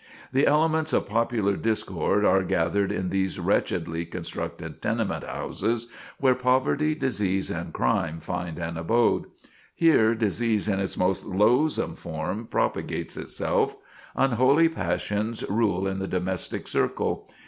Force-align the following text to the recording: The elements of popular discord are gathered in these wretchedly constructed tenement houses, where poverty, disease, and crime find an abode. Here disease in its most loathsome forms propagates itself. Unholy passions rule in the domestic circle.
The 0.33 0.47
elements 0.47 0.93
of 0.93 1.07
popular 1.07 1.55
discord 1.55 2.25
are 2.25 2.41
gathered 2.41 2.91
in 2.91 3.09
these 3.09 3.39
wretchedly 3.39 4.03
constructed 4.07 4.81
tenement 4.81 5.23
houses, 5.23 5.89
where 6.19 6.33
poverty, 6.33 6.95
disease, 6.95 7.51
and 7.51 7.71
crime 7.71 8.19
find 8.19 8.57
an 8.57 8.77
abode. 8.77 9.25
Here 9.75 10.15
disease 10.15 10.67
in 10.67 10.79
its 10.79 10.97
most 10.97 11.23
loathsome 11.23 11.95
forms 11.95 12.47
propagates 12.49 13.15
itself. 13.15 13.75
Unholy 14.15 14.69
passions 14.69 15.47
rule 15.47 15.85
in 15.85 15.99
the 15.99 16.07
domestic 16.07 16.67
circle. 16.67 17.29